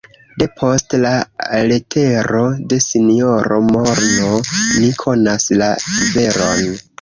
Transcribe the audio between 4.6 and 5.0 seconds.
ni